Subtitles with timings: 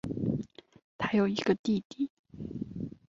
[0.97, 2.09] 她有一个弟弟。